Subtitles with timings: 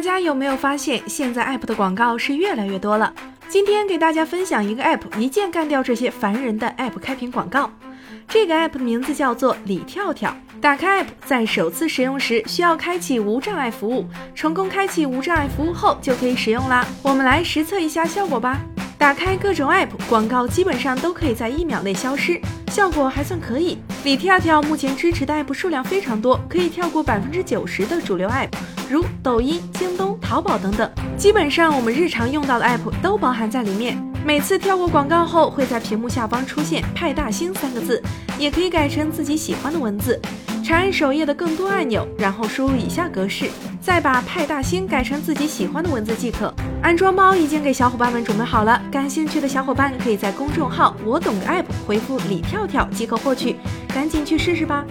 [0.00, 3.12] 大家有没有发现，现在 app 的广告是越来越多了？
[3.50, 7.70] 今天给大家分享一个 app，一键干掉这些烦人的 app 开屏广告。
[8.26, 10.34] 这个 app 的名字叫做李跳跳。
[10.58, 16.82] 打开 app，在首次使用时需要开启无障碍服务，成功开启无障碍服务后就可以使用啦。
[17.02, 18.58] 我们来实测一下效果吧。
[19.00, 22.38] 打开各种 app，广告基本上都可以在一秒内消失，
[22.70, 23.78] 效果还算可以。
[24.04, 28.50] 李跳跳目前支持的 app 数量非常多，可以跳过百分之九十的主流 app，
[28.90, 33.98] 如抖音、京东、淘宝等等，基本上我们日常用到的 app 都包含在里面。
[34.22, 38.02] 每次跳过广告后，会在屏幕下方出现“派大星”三个字，
[38.38, 40.20] 也可以改成自己喜欢的文字。
[40.70, 46.54] 长按首页的更多按钮，然后输入以下格式，再把派大星改成自己喜欢的文字即可。
[46.80, 53.56] 安装包已经给小伙伴们准备好了，感兴趣的小伙伴可以在公众号“我懂个 app” 回复“李跳跳”即可获取，
[53.92, 54.84] 赶紧去试试吧。